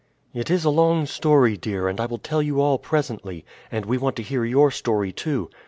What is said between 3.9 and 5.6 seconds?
want to hear your story too.